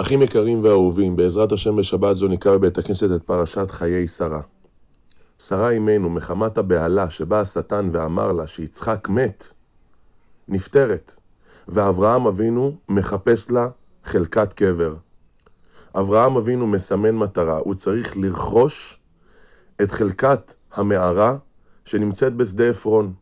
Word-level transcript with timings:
אחים 0.00 0.22
יקרים 0.22 0.64
ואהובים, 0.64 1.16
בעזרת 1.16 1.52
השם 1.52 1.76
בשבת 1.76 2.16
זו 2.16 2.28
נקרא 2.28 2.56
בבית 2.56 2.78
הכנסת 2.78 3.10
את 3.16 3.22
פרשת 3.22 3.70
חיי 3.70 4.08
שרה. 4.08 4.40
שרה 5.38 5.70
אימנו, 5.70 6.10
מחמת 6.10 6.58
הבהלה 6.58 7.10
שבא 7.10 7.40
השטן 7.40 7.88
ואמר 7.92 8.32
לה 8.32 8.46
שיצחק 8.46 9.08
מת, 9.08 9.52
נפטרת, 10.48 11.16
ואברהם 11.68 12.26
אבינו 12.26 12.76
מחפש 12.88 13.50
לה 13.50 13.68
חלקת 14.04 14.52
קבר. 14.52 14.94
אברהם 15.94 16.36
אבינו 16.36 16.66
מסמן 16.66 17.14
מטרה, 17.14 17.58
הוא 17.58 17.74
צריך 17.74 18.16
לרכוש 18.16 19.00
את 19.82 19.90
חלקת 19.90 20.54
המערה 20.72 21.36
שנמצאת 21.84 22.34
בשדה 22.34 22.70
עפרון. 22.70 23.12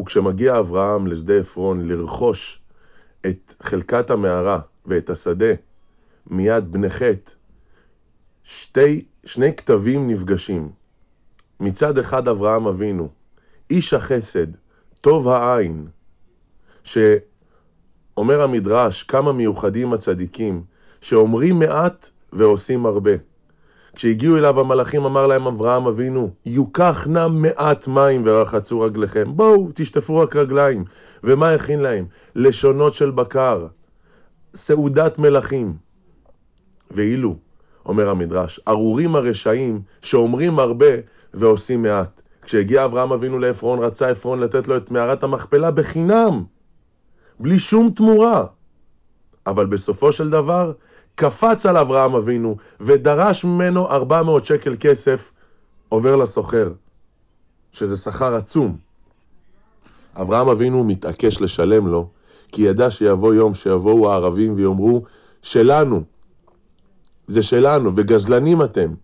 וכשמגיע 0.00 0.58
אברהם 0.58 1.06
לשדה 1.06 1.40
עפרון 1.40 1.88
לרכוש 1.88 2.62
את 3.26 3.54
חלקת 3.62 4.10
המערה 4.10 4.60
ואת 4.86 5.10
השדה 5.10 5.54
מיד 6.26 6.72
בני 6.72 6.90
חטא, 6.90 7.32
שני 9.24 9.56
כתבים 9.56 10.10
נפגשים. 10.10 10.68
מצד 11.60 11.98
אחד 11.98 12.28
אברהם 12.28 12.66
אבינו, 12.66 13.08
איש 13.70 13.94
החסד, 13.94 14.46
טוב 15.00 15.28
העין, 15.28 15.86
שאומר 16.84 18.42
המדרש, 18.42 19.02
כמה 19.02 19.32
מיוחדים 19.32 19.92
הצדיקים, 19.92 20.62
שאומרים 21.00 21.58
מעט 21.58 22.10
ועושים 22.32 22.86
הרבה. 22.86 23.10
כשהגיעו 23.94 24.36
אליו 24.36 24.60
המלאכים 24.60 25.04
אמר 25.04 25.26
להם 25.26 25.46
אברהם 25.46 25.86
אבינו, 25.86 26.30
יוקח 26.46 27.06
נא 27.06 27.28
מעט 27.28 27.88
מים 27.88 28.22
ורחצו 28.24 28.80
רגליכם. 28.80 29.36
בואו, 29.36 29.68
תשטפו 29.74 30.16
רק 30.18 30.36
רגליים. 30.36 30.84
ומה 31.24 31.50
הכין 31.50 31.80
להם? 31.80 32.06
לשונות 32.34 32.94
של 32.94 33.10
בקר, 33.10 33.66
סעודת 34.56 35.18
מלכים. 35.18 35.76
ואילו, 36.90 37.36
אומר 37.86 38.08
המדרש, 38.08 38.60
ארורים 38.68 39.16
הרשעים 39.16 39.82
שאומרים 40.02 40.58
הרבה 40.58 40.86
ועושים 41.34 41.82
מעט. 41.82 42.22
כשהגיע 42.42 42.84
אברהם 42.84 43.12
אבינו 43.12 43.38
לעפרון, 43.38 43.78
רצה 43.78 44.08
עפרון 44.08 44.40
לתת 44.40 44.68
לו 44.68 44.76
את 44.76 44.90
מערת 44.90 45.22
המכפלה 45.22 45.70
בחינם, 45.70 46.44
בלי 47.40 47.58
שום 47.58 47.90
תמורה. 47.90 48.44
אבל 49.46 49.66
בסופו 49.66 50.12
של 50.12 50.30
דבר, 50.30 50.72
קפץ 51.14 51.66
על 51.66 51.76
אברהם 51.76 52.14
אבינו 52.14 52.56
ודרש 52.80 53.44
ממנו 53.44 53.88
400 53.90 54.46
שקל 54.46 54.76
כסף 54.80 55.32
עובר 55.88 56.16
לסוחר, 56.16 56.72
שזה 57.72 57.96
שכר 57.96 58.34
עצום. 58.34 58.76
אברהם 60.16 60.48
אבינו 60.48 60.84
מתעקש 60.84 61.40
לשלם 61.40 61.86
לו, 61.86 62.08
כי 62.52 62.62
ידע 62.62 62.90
שיבוא 62.90 63.34
יום 63.34 63.54
שיבואו 63.54 64.12
הערבים 64.12 64.54
ויאמרו, 64.54 65.02
שלנו, 65.42 66.02
זה 67.26 67.42
שלנו, 67.42 67.96
וגזלנים 67.96 68.62
אתם. 68.62 68.94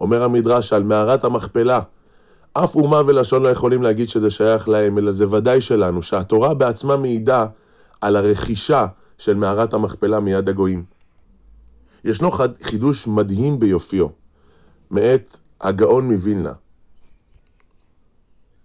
אומר 0.00 0.22
המדרש 0.22 0.72
על 0.72 0.82
מערת 0.82 1.24
המכפלה, 1.24 1.80
אף 2.52 2.74
אומה 2.74 3.00
ולשון 3.06 3.42
לא 3.42 3.48
יכולים 3.48 3.82
להגיד 3.82 4.08
שזה 4.08 4.30
שייך 4.30 4.68
להם, 4.68 4.98
אלא 4.98 5.12
זה 5.12 5.28
ודאי 5.28 5.60
שלנו, 5.60 6.02
שהתורה 6.02 6.54
בעצמה 6.54 6.96
מעידה 6.96 7.46
על 8.00 8.16
הרכישה 8.16 8.86
של 9.18 9.34
מערת 9.34 9.74
המכפלה 9.74 10.20
מיד 10.20 10.48
הגויים. 10.48 10.84
ישנו 12.04 12.30
חידוש 12.62 13.06
מדהים 13.06 13.60
ביופיו, 13.60 14.06
מאת 14.90 15.38
הגאון 15.60 16.12
מווילנה, 16.12 16.52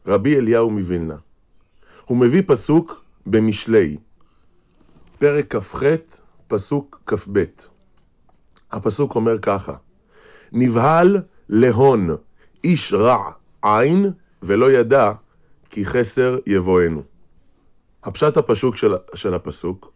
רבי 0.07 0.37
אליהו 0.37 0.69
מווילנה. 0.69 1.15
הוא 2.05 2.17
מביא 2.17 2.41
פסוק 2.47 3.03
במשלי, 3.25 3.97
פרק 5.21 5.55
כ"ח, 5.55 5.83
פסוק 6.47 7.01
כ"ב. 7.05 7.43
הפסוק 8.71 9.15
אומר 9.15 9.39
ככה: 9.39 9.73
נבהל 10.51 11.21
להון 11.49 12.09
איש 12.63 12.93
רע 12.93 13.31
עין 13.61 14.11
ולא 14.43 14.71
ידע 14.71 15.11
כי 15.69 15.85
חסר 15.85 16.37
יבואנו. 16.45 17.03
הפשט 18.03 18.37
הפסוק 18.37 18.77
של, 18.77 18.93
של 19.13 19.33
הפסוק, 19.33 19.91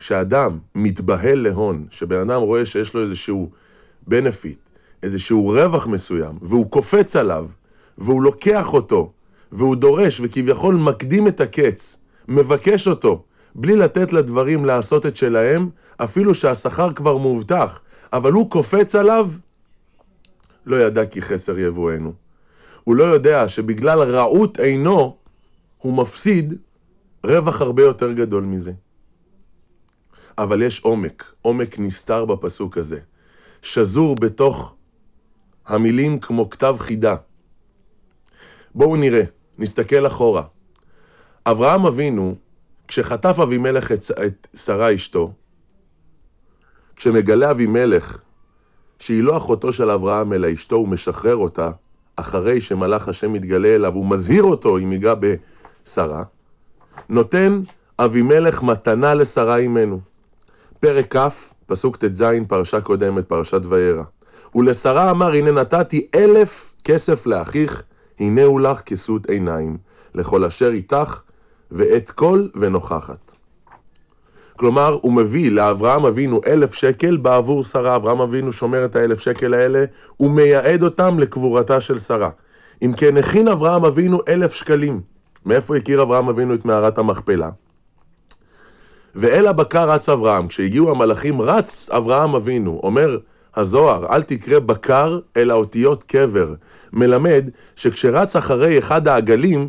שאדם 0.00 0.58
מתבהל 0.74 1.38
להון, 1.38 1.86
שבן 1.90 2.30
אדם 2.30 2.40
רואה 2.40 2.66
שיש 2.66 2.94
לו 2.94 3.02
איזשהו 3.02 3.50
בנפיט, 4.06 4.58
איזשהו 5.02 5.48
רווח 5.48 5.86
מסוים, 5.86 6.38
והוא 6.42 6.70
קופץ 6.70 7.16
עליו, 7.16 7.46
והוא 7.98 8.22
לוקח 8.22 8.72
אותו, 8.72 9.12
והוא 9.52 9.76
דורש 9.76 10.20
וכביכול 10.24 10.74
מקדים 10.74 11.28
את 11.28 11.40
הקץ, 11.40 11.98
מבקש 12.28 12.88
אותו, 12.88 13.25
בלי 13.58 13.76
לתת 13.76 14.12
לדברים 14.12 14.64
לעשות 14.64 15.06
את 15.06 15.16
שלהם, 15.16 15.70
אפילו 15.96 16.34
שהשכר 16.34 16.92
כבר 16.92 17.16
מובטח, 17.16 17.80
אבל 18.12 18.32
הוא 18.32 18.50
קופץ 18.50 18.94
עליו, 18.94 19.30
לא 20.66 20.76
ידע 20.76 21.06
כי 21.06 21.22
חסר 21.22 21.58
יבואנו. 21.58 22.12
הוא 22.84 22.96
לא 22.96 23.04
יודע 23.04 23.48
שבגלל 23.48 23.98
רעות 24.02 24.60
עינו, 24.60 25.16
הוא 25.78 25.92
מפסיד 25.92 26.54
רווח 27.24 27.60
הרבה 27.60 27.82
יותר 27.82 28.12
גדול 28.12 28.44
מזה. 28.44 28.72
אבל 30.38 30.62
יש 30.62 30.80
עומק, 30.80 31.32
עומק 31.42 31.78
נסתר 31.78 32.24
בפסוק 32.24 32.78
הזה, 32.78 32.98
שזור 33.62 34.16
בתוך 34.16 34.74
המילים 35.66 36.20
כמו 36.20 36.50
כתב 36.50 36.76
חידה. 36.78 37.16
בואו 38.74 38.96
נראה, 38.96 39.22
נסתכל 39.58 40.06
אחורה. 40.06 40.42
אברהם 41.46 41.86
אבינו, 41.86 42.34
כשחטף 42.96 43.38
אבימלך 43.38 43.92
את, 43.92 44.00
את 44.26 44.46
שרה 44.54 44.94
אשתו, 44.94 45.32
כשמגלה 46.96 47.50
אבימלך 47.50 48.18
שהיא 48.98 49.22
לא 49.22 49.36
אחותו 49.36 49.72
של 49.72 49.90
אברהם 49.90 50.32
אלא 50.32 50.48
אשתו, 50.54 50.76
הוא 50.76 50.88
משחרר 50.88 51.36
אותה, 51.36 51.70
אחרי 52.16 52.60
שמלאך 52.60 53.08
השם 53.08 53.32
מתגלה 53.32 53.74
אליו, 53.74 53.94
הוא 53.94 54.06
מזהיר 54.06 54.42
אותו 54.42 54.78
אם 54.78 54.92
ייגע 54.92 55.14
בשרה, 55.14 56.22
נותן 57.08 57.60
אבימלך 57.98 58.62
מתנה 58.62 59.14
לשרה 59.14 59.56
אימנו. 59.56 60.00
פרק 60.80 61.16
כ', 61.16 61.52
פסוק 61.66 61.96
ט"ז, 61.96 62.24
פרשה 62.48 62.80
קודמת, 62.80 63.28
פרשת 63.28 63.60
וירא. 63.68 64.04
ולשרה 64.54 65.10
אמר, 65.10 65.32
הנה 65.32 65.50
נתתי 65.50 66.06
אלף 66.14 66.74
כסף 66.84 67.26
לאחיך, 67.26 67.82
הנהו 68.20 68.58
לך 68.58 68.80
כסות 68.80 69.26
עיניים, 69.30 69.76
לכל 70.14 70.44
אשר 70.44 70.70
איתך, 70.70 71.20
ואת 71.70 72.10
כל 72.10 72.46
ונוכחת. 72.54 73.34
כלומר, 74.56 74.98
הוא 75.02 75.12
מביא 75.12 75.50
לאברהם 75.50 76.06
אבינו 76.06 76.40
אלף 76.46 76.74
שקל 76.74 77.16
בעבור 77.16 77.64
שרה. 77.64 77.96
אברהם 77.96 78.20
אבינו 78.20 78.52
שומר 78.52 78.84
את 78.84 78.96
האלף 78.96 79.20
שקל 79.20 79.54
האלה, 79.54 79.84
הוא 80.16 80.30
מייעד 80.30 80.82
אותם 80.82 81.18
לקבורתה 81.18 81.80
של 81.80 81.98
שרה. 81.98 82.30
אם 82.82 82.92
כן, 82.96 83.16
הכין 83.16 83.48
אברהם 83.48 83.84
אבינו 83.84 84.20
אלף 84.28 84.54
שקלים. 84.54 85.00
מאיפה 85.46 85.76
הכיר 85.76 86.02
אברהם 86.02 86.28
אבינו 86.28 86.54
את 86.54 86.64
מערת 86.64 86.98
המכפלה? 86.98 87.50
ואל 89.14 89.46
הבקר 89.46 89.90
רץ 89.90 90.08
אברהם. 90.08 90.48
כשהגיעו 90.48 90.90
המלאכים, 90.90 91.42
רץ 91.42 91.90
אברהם 91.90 92.34
אבינו. 92.34 92.80
אומר 92.82 93.18
הזוהר, 93.56 94.06
אל 94.14 94.22
תקרא 94.22 94.58
בקר, 94.58 95.18
אלא 95.36 95.54
אותיות 95.54 96.02
קבר. 96.02 96.54
מלמד 96.92 97.48
שכשרץ 97.76 98.36
אחרי 98.36 98.78
אחד 98.78 99.08
העגלים, 99.08 99.68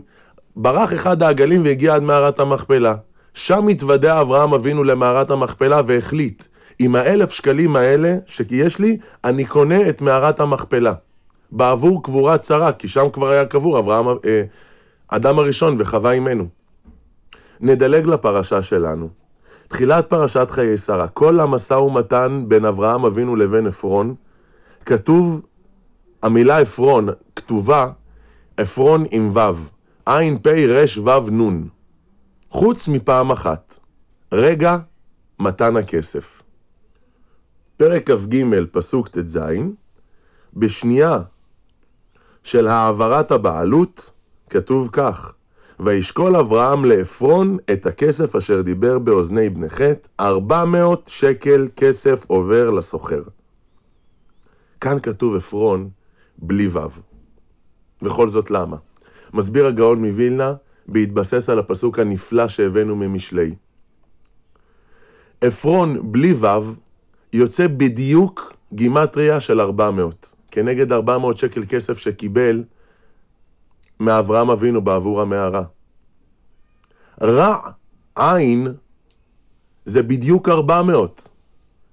ברח 0.60 0.94
אחד 0.94 1.24
העגלים 1.24 1.64
והגיע 1.64 1.96
עד 1.96 2.04
מערת 2.04 2.40
המכפלה. 2.40 2.96
שם 3.34 3.68
התוודע 3.68 4.22
אברהם 4.22 4.54
אבינו 4.54 4.84
למערת 4.84 5.32
המכפלה 5.32 5.82
והחליט, 5.88 6.44
עם 6.80 6.96
האלף 6.96 7.32
שקלים 7.32 7.76
האלה 7.76 8.16
שיש 8.26 8.80
לי, 8.80 8.98
אני 9.24 9.46
קונה 9.46 9.90
את 9.90 10.02
מערת 10.02 10.40
המכפלה. 10.40 10.94
בעבור 11.52 12.04
קבורת 12.04 12.44
שרה, 12.44 12.72
כי 12.72 12.88
שם 12.88 13.10
כבר 13.14 13.30
היה 13.30 13.46
קבור 13.46 13.80
אברהם, 13.80 14.08
אה, 14.08 14.44
אדם 15.08 15.40
הראשון 15.40 15.76
וחווה 15.80 16.12
אימנו. 16.12 16.48
נדלג 17.62 18.06
לפרשה 18.06 18.62
שלנו. 18.62 19.10
תחילת 19.68 20.10
פרשת 20.10 20.48
חיי 20.52 20.78
שרה, 20.78 21.08
כל 21.08 21.40
המשא 21.40 21.74
ומתן 21.74 22.44
בין 22.48 22.66
אברהם 22.66 23.06
אבינו 23.06 23.36
לבין 23.36 23.68
עפרון, 23.68 24.16
כתוב, 24.86 25.42
המילה 26.24 26.58
עפרון 26.58 27.08
כתובה 27.36 27.88
עפרון 28.58 29.06
עם 29.12 29.32
ו', 29.34 29.77
עין 30.10 30.38
פ' 30.38 30.48
ר' 30.48 31.02
ו' 31.04 31.30
נ'. 31.32 31.68
חוץ 32.50 32.88
מפעם 32.88 33.32
אחת, 33.32 33.80
רגע 34.32 34.78
מתן 35.40 35.78
הכסף. 35.78 36.42
פרק 37.78 38.12
כ"ג, 38.12 38.44
פסוק 38.72 39.08
ט"ז, 39.08 39.40
בשנייה 40.54 41.20
של 42.44 42.68
העברת 42.68 43.32
הבעלות, 43.32 44.12
כתוב 44.50 44.90
כך: 44.92 45.34
וישקול 45.80 46.36
אברהם 46.36 46.86
לעפרון 46.86 47.58
את 47.74 47.86
הכסף 47.86 48.36
אשר 48.36 48.62
דיבר 48.62 49.00
באוזני 49.00 49.50
בני 49.50 49.68
ארבע 50.20 50.66
מאות 50.66 51.08
שקל 51.08 51.68
כסף 51.76 52.26
עובר 52.28 52.70
לסוחר. 52.70 53.24
כאן 54.82 55.00
כתוב 55.00 55.36
עפרון 55.36 55.90
בלי 56.38 56.68
ו'. 56.68 56.80
וכל 58.02 58.30
זאת 58.30 58.52
למה? 58.52 58.78
מסביר 59.38 59.66
הגאון 59.66 60.06
מווילנה, 60.06 60.54
בהתבסס 60.88 61.50
על 61.50 61.60
הפסוק 61.60 62.00
הנפלא 62.00 62.48
שהבאנו 62.48 62.96
ממשלי. 62.96 63.56
עפרון 65.42 66.12
בלי 66.12 66.34
ו' 66.34 66.74
יוצא 67.34 67.68
בדיוק 67.68 68.54
גימטריה 68.74 69.40
של 69.40 69.62
400, 69.62 70.34
כנגד 70.52 70.92
400 70.92 71.38
שקל 71.38 71.64
כסף 71.70 71.98
שקיבל 71.98 72.64
מאברהם 74.00 74.50
אבינו 74.50 74.82
בעבור 74.82 75.22
המערה. 75.22 75.64
רע 77.22 77.60
עין 78.16 78.68
זה 79.86 80.04
בדיוק 80.04 80.50
400, 80.50 81.28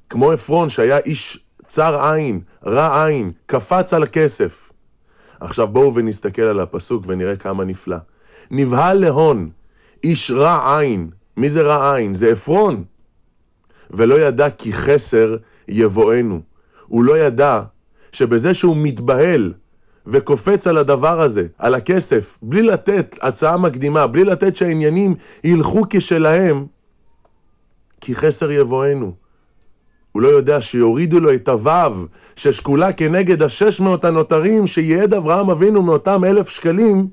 כמו 0.08 0.32
עפרון 0.32 0.70
שהיה 0.70 0.98
איש 0.98 1.44
צר 1.64 2.00
עין, 2.00 2.40
רע 2.66 3.04
עין, 3.04 3.32
קפץ 3.46 3.94
על 3.94 4.02
הכסף. 4.02 4.63
עכשיו 5.44 5.68
בואו 5.68 5.94
ונסתכל 5.94 6.42
על 6.42 6.60
הפסוק 6.60 7.04
ונראה 7.06 7.36
כמה 7.36 7.64
נפלא. 7.64 7.96
נבהל 8.50 8.98
להון, 8.98 9.50
איש 10.04 10.30
רע 10.30 10.78
עין. 10.78 11.10
מי 11.36 11.50
זה 11.50 11.62
רע 11.62 11.94
עין? 11.94 12.14
זה 12.14 12.28
עפרון. 12.28 12.84
ולא 13.90 14.20
ידע 14.20 14.50
כי 14.50 14.72
חסר 14.72 15.36
יבואנו. 15.68 16.40
הוא 16.86 17.04
לא 17.04 17.18
ידע 17.18 17.62
שבזה 18.12 18.54
שהוא 18.54 18.76
מתבהל 18.78 19.52
וקופץ 20.06 20.66
על 20.66 20.78
הדבר 20.78 21.20
הזה, 21.20 21.46
על 21.58 21.74
הכסף, 21.74 22.38
בלי 22.42 22.62
לתת 22.62 23.18
הצעה 23.22 23.56
מקדימה, 23.56 24.06
בלי 24.06 24.24
לתת 24.24 24.56
שהעניינים 24.56 25.14
ילכו 25.44 25.82
כשלהם, 25.90 26.66
כי 28.00 28.14
חסר 28.14 28.50
יבואנו. 28.50 29.14
הוא 30.14 30.22
לא 30.22 30.28
יודע 30.28 30.60
שיורידו 30.60 31.20
לו 31.20 31.34
את 31.34 31.48
הוו 31.48 32.06
ששקולה 32.36 32.92
כנגד 32.92 33.42
השש 33.42 33.80
מאות 33.80 34.04
הנותרים 34.04 34.66
שייעד 34.66 35.14
אברהם 35.14 35.50
אבינו 35.50 35.82
מאותם 35.82 36.24
אלף 36.24 36.48
שקלים 36.48 37.08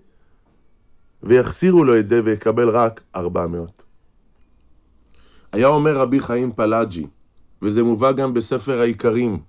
ויחסירו 1.24 1.84
לו 1.84 1.98
את 2.00 2.08
זה 2.08 2.22
ויקבל 2.24 2.70
רק 2.70 3.02
ארבע 3.16 3.48
מאות. 3.48 3.84
היה 5.52 5.68
אומר 5.68 5.98
רבי 5.98 6.20
חיים 6.20 6.52
פלאג'י, 6.52 7.08
וזה 7.62 7.84
מובא 7.84 8.12
גם 8.12 8.34
בספר 8.34 8.82
העיקרים, 8.82 9.40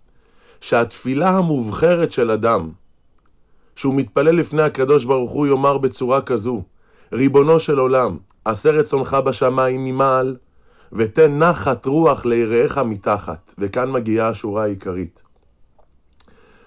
שהתפילה 0.60 1.30
המובחרת 1.30 2.12
של 2.12 2.30
אדם, 2.30 2.70
שהוא 3.76 3.94
מתפלל 3.94 4.34
לפני 4.34 4.62
הקדוש 4.62 5.04
ברוך 5.04 5.32
הוא, 5.32 5.46
יאמר 5.46 5.78
בצורה 5.78 6.22
כזו, 6.22 6.62
ריבונו 7.12 7.60
של 7.60 7.78
עולם, 7.78 8.16
עשה 8.44 8.70
רצונך 8.70 9.16
בשמיים 9.24 9.84
ממעל, 9.84 10.36
ותן 10.92 11.38
נחת 11.38 11.86
רוח 11.86 12.24
ליראיך 12.24 12.78
מתחת. 12.78 13.54
וכאן 13.58 13.90
מגיעה 13.90 14.28
השורה 14.28 14.64
העיקרית. 14.64 15.22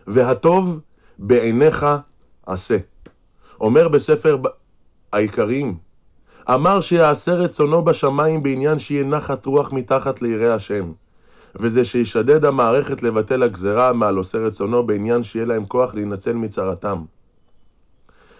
והטוב 0.07 0.79
בעיניך 1.19 1.85
עשה. 2.45 2.77
אומר 3.61 3.87
בספר 3.87 4.37
העיקריים, 5.13 5.77
אמר 6.49 6.81
שיעשה 6.81 7.33
רצונו 7.33 7.85
בשמיים 7.85 8.43
בעניין 8.43 8.79
שיהיה 8.79 9.03
נחת 9.03 9.45
רוח 9.45 9.73
מתחת 9.73 10.21
ליראי 10.21 10.51
השם. 10.51 10.91
וזה 11.55 11.85
שישדד 11.85 12.45
המערכת 12.45 13.03
לבטל 13.03 13.43
הגזרה 13.43 13.93
מעל 13.93 14.17
עושה 14.17 14.37
רצונו 14.37 14.85
בעניין 14.87 15.23
שיהיה 15.23 15.45
להם 15.45 15.65
כוח 15.65 15.95
להינצל 15.95 16.33
מצרתם. 16.33 17.03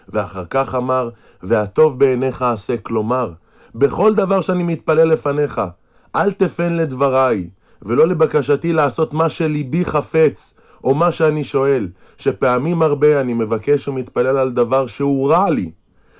ואחר 0.09 0.45
כך 0.49 0.75
אמר, 0.75 1.09
והטוב 1.43 1.99
בעיניך 1.99 2.41
עשה, 2.41 2.77
כלומר, 2.77 3.31
בכל 3.77 4.15
דבר 4.15 4.41
שאני 4.41 4.63
מתפלל 4.63 5.07
לפניך, 5.07 5.61
אל 6.15 6.31
תפן 6.31 6.75
לדבריי, 6.75 7.49
ולא 7.81 8.07
לבקשתי 8.07 8.73
לעשות 8.73 9.13
מה 9.13 9.29
שליבי 9.29 9.85
חפץ, 9.85 10.55
או 10.83 10.95
מה 10.95 11.11
שאני 11.11 11.43
שואל, 11.43 11.87
שפעמים 12.17 12.81
הרבה 12.81 13.21
אני 13.21 13.33
מבקש 13.33 13.87
ומתפלל 13.87 14.37
על 14.37 14.51
דבר 14.51 14.87
שהוא 14.87 15.29
רע 15.29 15.49
לי, 15.49 15.71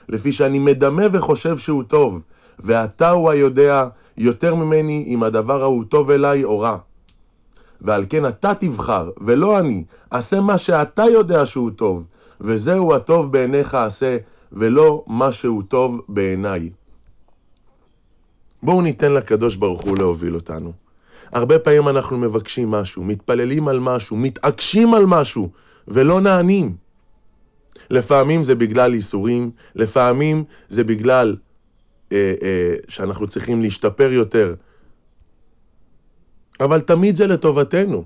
לפי 0.10 0.32
שאני 0.32 0.60
מדמה 0.60 1.04
וחושב 1.12 1.58
שהוא 1.58 1.84
טוב, 1.84 2.22
ואתה 2.60 3.10
הוא 3.10 3.30
היודע 3.30 3.88
יותר 4.18 4.56
ממני 4.56 5.06
אם 5.08 5.24
הדבר 5.24 5.62
ההוא 5.62 5.84
טוב 5.90 6.12
אליי 6.12 6.44
או 6.44 6.60
רע. 6.60 6.78
ועל 7.82 8.06
כן 8.10 8.26
אתה 8.26 8.54
תבחר, 8.60 9.10
ולא 9.22 9.60
אני, 9.60 9.84
עשה 10.12 10.42
מה 10.42 10.58
שאתה 10.58 11.04
יודע 11.04 11.46
שהוא 11.46 11.72
טוב, 11.72 12.04
וזהו 12.42 12.94
הטוב 12.94 13.32
בעיניך 13.32 13.76
עשה, 13.76 14.18
ולא 14.52 15.04
מה 15.08 15.32
שהוא 15.32 15.64
טוב 15.68 16.02
בעיניי. 16.10 16.70
בואו 18.66 18.82
ניתן 18.82 19.14
לקדוש 19.14 19.56
ברוך 19.56 19.82
הוא 19.82 19.98
להוביל 19.98 20.36
אותנו. 20.36 20.74
הרבה 21.32 21.60
פעמים 21.60 21.88
אנחנו 21.88 22.18
מבקשים 22.18 22.72
משהו, 22.72 23.04
מתפללים 23.04 23.68
על 23.68 23.80
משהו, 23.80 24.18
מתעקשים 24.18 24.94
על 24.94 25.06
משהו, 25.06 25.50
ולא 25.88 26.22
נענים. 26.22 26.76
לפעמים 27.90 28.44
זה 28.44 28.56
בגלל 28.56 28.94
איסורים, 28.94 29.52
לפעמים 29.76 30.44
זה 30.68 30.84
בגלל 30.84 31.36
אה, 32.12 32.34
אה, 32.44 32.76
שאנחנו 32.88 33.28
צריכים 33.28 33.62
להשתפר 33.62 34.12
יותר, 34.12 34.56
אבל 36.60 36.82
תמיד 36.82 37.16
זה 37.16 37.28
לטובתנו. 37.28 38.04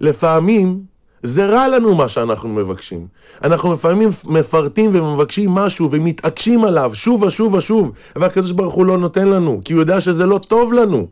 לפעמים 0.00 0.84
זה 1.26 1.46
רע 1.46 1.68
לנו 1.68 1.94
מה 1.94 2.08
שאנחנו 2.08 2.48
מבקשים. 2.48 3.06
אנחנו 3.44 3.72
לפעמים 3.72 4.08
מפרטים 4.24 4.90
ומבקשים 4.92 5.50
משהו 5.50 5.90
ומתעקשים 5.90 6.64
עליו 6.64 6.90
שוב 6.94 7.22
ושוב 7.22 7.54
ושוב, 7.54 7.92
והקדוש 8.16 8.52
ברוך 8.52 8.74
הוא 8.74 8.86
לא 8.86 8.98
נותן 8.98 9.28
לנו, 9.28 9.60
כי 9.64 9.72
הוא 9.72 9.80
יודע 9.80 10.00
שזה 10.00 10.26
לא 10.26 10.38
טוב 10.38 10.72
לנו. 10.72 11.06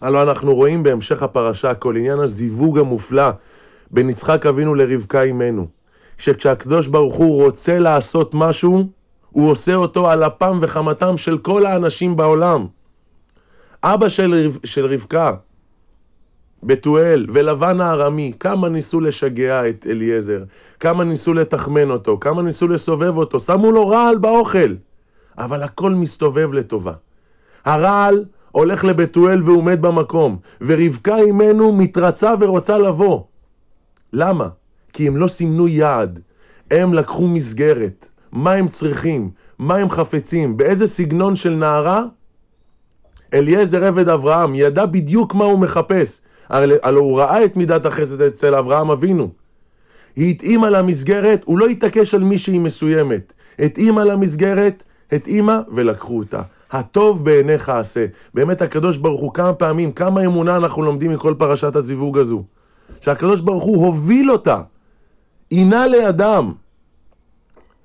הלוא 0.00 0.22
אנחנו 0.22 0.54
רואים 0.54 0.82
בהמשך 0.82 1.22
הפרשה 1.22 1.74
כל 1.74 1.96
עניין 1.96 2.20
הזיווג 2.20 2.78
המופלא 2.78 3.30
בין 3.90 4.10
יצחק 4.10 4.46
אבינו 4.46 4.74
לרבקה 4.74 5.22
אימנו. 5.22 5.66
שכשהקדוש 6.18 6.86
ברוך 6.86 7.14
הוא 7.14 7.44
רוצה 7.44 7.78
לעשות 7.78 8.30
משהו, 8.34 8.88
הוא 9.30 9.50
עושה 9.50 9.74
אותו 9.74 10.10
על 10.10 10.22
אפם 10.22 10.58
וחמתם 10.62 11.16
של 11.16 11.38
כל 11.38 11.66
האנשים 11.66 12.16
בעולם. 12.16 12.66
אבא 13.82 14.08
של, 14.08 14.50
של 14.64 14.86
רבקה, 14.86 15.34
בתואל 16.66 17.26
ולבן 17.28 17.80
הארמי, 17.80 18.32
כמה 18.40 18.68
ניסו 18.68 19.00
לשגע 19.00 19.68
את 19.68 19.86
אליעזר, 19.90 20.42
כמה 20.80 21.04
ניסו 21.04 21.34
לתחמן 21.34 21.90
אותו, 21.90 22.18
כמה 22.20 22.42
ניסו 22.42 22.68
לסובב 22.68 23.16
אותו, 23.16 23.40
שמו 23.40 23.72
לו 23.72 23.88
רעל 23.88 24.18
באוכל, 24.18 24.74
אבל 25.38 25.62
הכל 25.62 25.90
מסתובב 25.90 26.52
לטובה. 26.52 26.92
הרעל 27.64 28.24
הולך 28.52 28.84
לבתואל 28.84 29.42
והוא 29.42 29.64
מת 29.64 29.80
במקום, 29.80 30.36
ורבקה 30.60 31.16
אימנו 31.16 31.72
מתרצה 31.72 32.34
ורוצה 32.40 32.78
לבוא. 32.78 33.22
למה? 34.12 34.48
כי 34.92 35.06
הם 35.06 35.16
לא 35.16 35.28
סימנו 35.28 35.68
יעד, 35.68 36.20
הם 36.70 36.94
לקחו 36.94 37.26
מסגרת, 37.26 38.08
מה 38.32 38.52
הם 38.52 38.68
צריכים, 38.68 39.30
מה 39.58 39.76
הם 39.76 39.90
חפצים, 39.90 40.56
באיזה 40.56 40.86
סגנון 40.86 41.36
של 41.36 41.54
נערה? 41.54 42.04
אליעזר 43.34 43.84
עבד 43.84 44.08
אברהם 44.08 44.54
ידע 44.54 44.86
בדיוק 44.86 45.34
מה 45.34 45.44
הוא 45.44 45.58
מחפש, 45.58 46.22
הלא 46.50 47.00
הוא 47.00 47.20
ראה 47.20 47.44
את 47.44 47.56
מידת 47.56 47.86
החסד 47.86 48.22
אצל 48.22 48.54
אברהם 48.54 48.90
אבינו. 48.90 49.28
היא 50.16 50.30
התאימה 50.30 50.70
למסגרת, 50.70 51.42
הוא 51.44 51.58
לא 51.58 51.66
התעקש 51.66 52.14
על 52.14 52.22
מישהי 52.22 52.58
מסוימת. 52.58 53.32
התאימה 53.58 54.04
למסגרת, 54.04 54.82
התאימה 55.12 55.62
ולקחו 55.74 56.18
אותה. 56.18 56.40
הטוב 56.70 57.24
בעיניך 57.24 57.68
עשה. 57.68 58.06
באמת 58.34 58.62
הקדוש 58.62 58.96
ברוך 58.96 59.20
הוא 59.20 59.34
כמה 59.34 59.52
פעמים, 59.52 59.92
כמה 59.92 60.24
אמונה 60.24 60.56
אנחנו 60.56 60.82
לומדים 60.82 61.12
מכל 61.12 61.34
פרשת 61.38 61.76
הזיווג 61.76 62.18
הזו. 62.18 62.44
שהקדוש 63.00 63.40
ברוך 63.40 63.64
הוא 63.64 63.86
הוביל 63.86 64.30
אותה. 64.30 64.62
עינה 65.50 65.86
לאדם, 65.86 66.52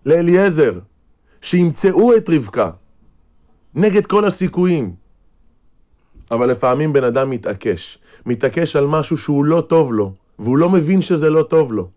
לאליעזר, 0.05 0.79
שימצאו 1.41 2.15
את 2.17 2.29
רבקה, 2.29 2.69
נגד 3.75 4.05
כל 4.05 4.25
הסיכויים. 4.25 5.00
אבל 6.31 6.51
לפעמים 6.51 6.93
בן 6.93 7.03
אדם 7.03 7.29
מתעקש, 7.29 7.97
מתעקש 8.25 8.75
על 8.75 8.87
משהו 8.87 9.17
שהוא 9.17 9.45
לא 9.45 9.61
טוב 9.61 9.93
לו, 9.93 10.13
והוא 10.39 10.57
לא 10.57 10.69
מבין 10.69 11.01
שזה 11.01 11.29
לא 11.29 11.43
טוב 11.43 11.73
לו. 11.73 11.89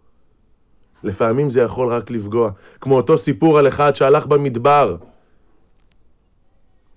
לפעמים 1.03 1.51
זה 1.51 1.61
יכול 1.61 1.89
רק 1.89 2.11
לפגוע, 2.11 2.51
כמו 2.81 2.97
אותו 2.97 3.19
סיפור 3.19 3.59
על 3.59 3.69
אחד 3.69 3.95
שהלך 3.95 4.27
במדבר 4.27 4.97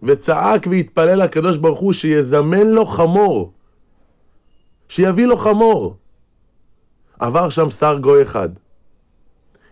וצעק 0.03 0.67
והתפלל 0.72 1.24
לקדוש 1.24 1.58
ברוך 1.58 1.79
הוא 1.79 1.94
שיזמן 1.94 2.67
לו 2.67 2.86
חמור, 2.86 3.51
שיביא 4.89 5.25
לו 5.25 5.38
חמור. 5.38 5.96
עבר 7.20 7.50
שם 7.50 7.70
שר 7.70 7.98
גוי 7.98 8.22
אחד, 8.22 8.50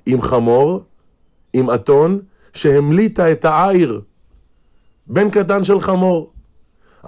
עם 0.05 0.22
חמור, 0.22 0.84
עם 1.53 1.69
אתון, 1.69 2.19
שהמליטה 2.53 3.31
את 3.31 3.45
העיר, 3.45 4.01
בן 5.07 5.29
קטן 5.29 5.63
של 5.63 5.79
חמור. 5.79 6.35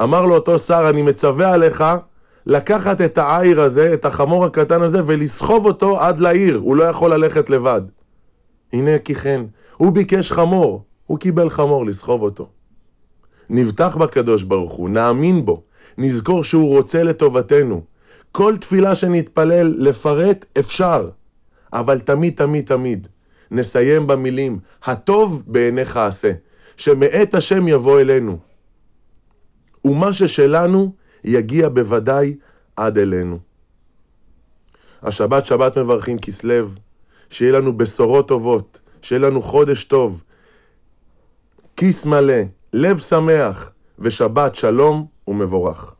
אמר 0.04 0.22
לו 0.26 0.36
אותו 0.36 0.60
שר, 0.60 0.90
אני 0.90 1.02
מצווה 1.02 1.54
עליך 1.54 1.84
לקחת 2.46 3.02
את 3.02 3.18
העיר 3.18 3.62
הזה, 3.62 3.94
את 3.94 4.06
החמור 4.06 4.46
הקטן 4.46 4.82
הזה, 4.82 5.02
ולסחוב 5.06 5.66
אותו 5.66 6.02
עד 6.02 6.20
לעיר, 6.20 6.58
הוא 6.58 6.76
לא 6.76 6.84
יכול 6.84 7.14
ללכת 7.14 7.50
לבד. 7.50 7.82
הנה 8.74 9.00
כי 9.00 9.16
כן, 9.16 9.42
הוא 9.78 9.92
ביקש 9.92 10.32
חמור, 10.32 10.84
הוא 11.06 11.20
קיבל 11.20 11.50
חמור 11.50 11.86
לסחוב 11.86 12.22
אותו. 12.22 12.50
נבטח 13.50 13.96
בקדוש 13.96 14.44
ברוך 14.44 14.72
הוא, 14.72 14.90
נאמין 14.90 15.46
בו, 15.46 15.62
נזכור 15.98 16.44
שהוא 16.44 16.78
רוצה 16.78 17.04
לטובתנו. 17.04 17.82
כל 18.32 18.58
תפילה 18.58 18.96
שנתפלל 18.96 19.76
לפרט 19.78 20.46
אפשר, 20.60 21.10
אבל 21.74 22.00
תמיד 22.00 22.34
תמיד 22.36 22.66
תמיד 22.66 23.08
נסיים 23.52 24.08
במילים, 24.08 24.60
הטוב 24.84 25.44
בעיניך 25.48 25.98
עשה, 25.98 26.32
שמאת 26.78 27.36
השם 27.36 27.68
יבוא 27.68 28.00
אלינו. 28.02 28.38
ומה 29.88 30.14
ששלנו 30.14 30.94
יגיע 31.24 31.70
בוודאי 31.70 32.36
עד 32.76 32.98
אלינו. 32.98 33.40
השבת 35.04 35.46
שבת 35.46 35.78
מברכים 35.78 36.20
כסלו, 36.20 36.68
שיהיה 37.30 37.52
לנו 37.52 37.78
בשורות 37.78 38.28
טובות, 38.28 38.80
שיהיה 39.02 39.22
לנו 39.22 39.42
חודש 39.42 39.84
טוב, 39.84 40.22
כיס 41.76 42.06
מלא, 42.06 42.42
לב 42.74 43.00
שמח 43.00 43.72
ושבת 44.00 44.56
שלום 44.56 45.06
ומבורך. 45.28 45.97